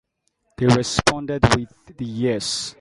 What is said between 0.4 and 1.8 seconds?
They responded with